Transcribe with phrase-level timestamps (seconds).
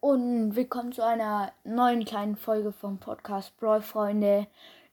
[0.00, 4.46] und willkommen zu einer neuen kleinen Folge vom Podcast Brawl Freunde.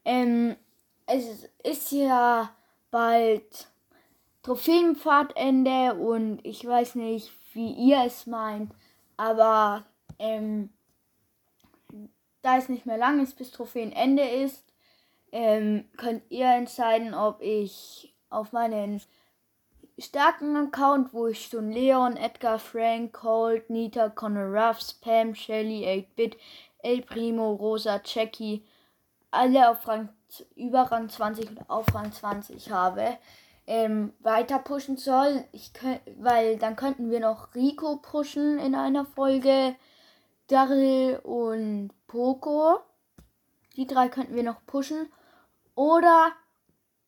[0.04, 0.58] Ähm,
[1.06, 2.50] es ist ja
[2.92, 3.70] bald
[4.42, 8.74] Trophäenpfadende und ich weiß nicht, wie ihr es meint,
[9.16, 9.86] aber
[10.20, 10.72] ähm,
[12.42, 14.66] da es nicht mehr lang ist, bis Trophäenende ist,
[15.32, 19.00] ähm, könnt ihr entscheiden, ob ich auf meinen
[20.00, 26.38] starken Account, wo ich schon Leon, Edgar, Frank, Colt, Nita, Connor Ruff, Spam, Shelly, 8-Bit,
[26.80, 28.64] El Primo, Rosa, Jackie,
[29.32, 30.10] alle auf Rang,
[30.56, 33.18] über Rang 20 und auf Rang 20 habe,
[33.68, 35.46] ähm, weiter pushen soll.
[35.52, 39.76] Ich könnt, weil dann könnten wir noch Rico pushen in einer Folge,
[40.48, 42.80] Daryl und Poco.
[43.76, 45.12] Die drei könnten wir noch pushen.
[45.76, 46.32] Oder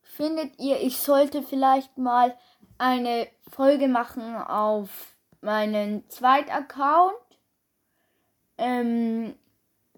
[0.05, 2.35] findet ihr, ich sollte vielleicht mal
[2.77, 7.15] eine Folge machen auf meinen zweiten Account.
[8.57, 9.35] Ähm,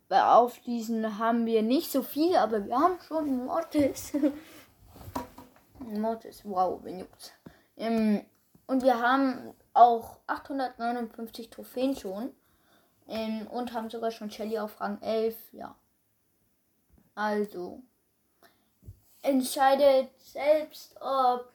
[0.09, 4.13] auf diesen haben wir nicht so viel, aber wir haben schon Mortis.
[5.79, 7.33] Mortis, wow, bin juckt.
[7.75, 8.25] Ähm,
[8.65, 12.31] und wir haben auch 859 Trophäen schon.
[13.07, 15.75] Ähm, und haben sogar schon Shelly auf Rang 11, ja.
[17.15, 17.81] Also,
[19.27, 21.51] entscheidet selbst, ob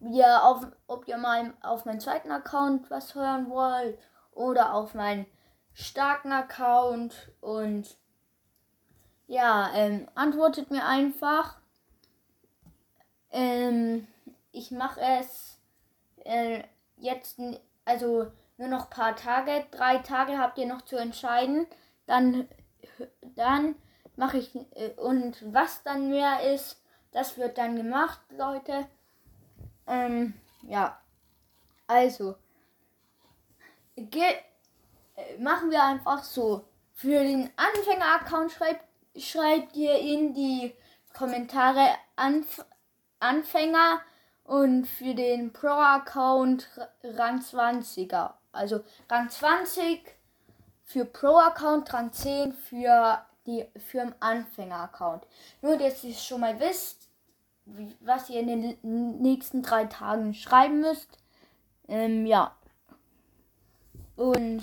[0.00, 3.98] ihr auf, ob ihr mal auf meinen zweiten Account was hören wollt
[4.32, 5.26] oder auf meinen
[5.74, 7.96] starken Account und
[9.26, 11.56] ja, ähm, antwortet mir einfach.
[13.30, 14.08] Ähm,
[14.50, 15.60] ich mache es
[16.24, 16.64] äh,
[16.96, 17.40] jetzt,
[17.84, 21.66] also nur noch ein paar Tage, drei Tage habt ihr noch zu entscheiden.
[22.06, 22.48] Dann,
[23.36, 23.76] dann
[24.20, 26.78] mache ich, äh, und was dann mehr ist,
[27.10, 28.86] das wird dann gemacht, Leute.
[29.86, 31.00] Ähm, ja.
[31.86, 32.36] Also.
[35.38, 36.66] machen wir einfach so.
[36.92, 38.84] Für den Anfänger-Account schreibt,
[39.16, 40.74] schreibt ihr in die
[41.14, 42.62] Kommentare Anf
[43.20, 44.00] Anfänger
[44.44, 46.68] und für den Pro-Account
[47.02, 48.34] Rang 20er.
[48.52, 50.14] Also Rang 20
[50.84, 55.26] für Pro-Account, Rang 10 für die für den Anfänger-Account.
[55.62, 57.08] Nur, dass ihr schon mal wisst,
[58.00, 61.18] was ihr in den nächsten drei Tagen schreiben müsst.
[61.88, 62.56] Ähm, ja.
[64.16, 64.62] Und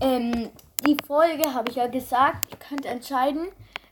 [0.00, 0.50] ähm,
[0.84, 3.48] die Folge habe ich ja gesagt, ihr könnt entscheiden.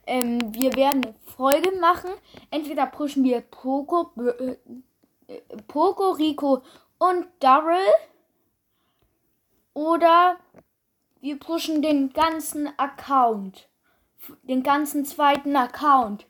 [0.07, 2.11] Ähm, wir werden eine Folge machen.
[2.51, 4.57] Entweder pushen wir Poco, äh,
[5.67, 6.63] Poco, Rico
[6.99, 7.93] und Daryl.
[9.75, 10.39] Oder
[11.21, 13.68] wir pushen den ganzen Account.
[14.43, 16.27] Den ganzen zweiten Account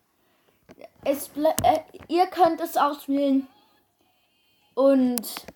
[1.05, 3.47] es äh, ihr könnt es auswählen.
[4.75, 5.47] Und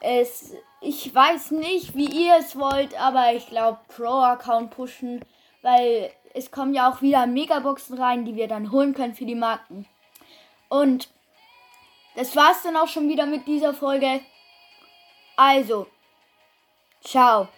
[0.00, 5.22] es ich weiß nicht, wie ihr es wollt, aber ich glaube Pro-Account pushen,
[5.62, 9.34] weil es kommen ja auch wieder Megaboxen rein, die wir dann holen können für die
[9.34, 9.86] Marken.
[10.70, 11.10] Und
[12.16, 14.20] das war's dann auch schon wieder mit dieser Folge.
[15.36, 15.86] Also,
[17.02, 17.48] ciao.